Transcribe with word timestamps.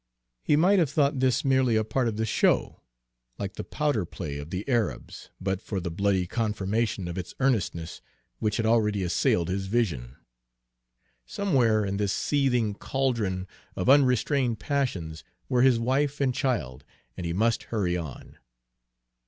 He 0.41 0.55
might 0.55 0.79
have 0.79 0.89
thought 0.89 1.19
this 1.19 1.45
merely 1.45 1.75
a 1.75 1.83
part 1.83 2.07
of 2.07 2.17
the 2.17 2.25
show, 2.25 2.81
like 3.37 3.53
the 3.53 3.63
"powder 3.63 4.03
play" 4.03 4.39
of 4.39 4.49
the 4.49 4.67
Arabs, 4.67 5.29
but 5.39 5.61
for 5.61 5.79
the 5.79 5.91
bloody 5.91 6.25
confirmation 6.25 7.07
of 7.07 7.19
its 7.19 7.35
earnestness 7.39 8.01
which 8.39 8.57
had 8.57 8.65
already 8.65 9.03
assailed 9.03 9.47
his 9.47 9.67
vision. 9.67 10.15
Somewhere 11.27 11.85
in 11.85 11.97
this 11.97 12.13
seething 12.13 12.73
caldron 12.73 13.45
of 13.75 13.91
unrestrained 13.91 14.59
passions 14.59 15.23
were 15.47 15.61
his 15.61 15.77
wife 15.77 16.19
and 16.19 16.33
child, 16.33 16.83
and 17.15 17.23
he 17.23 17.31
must 17.31 17.65
hurry 17.65 17.95
on. 17.95 18.39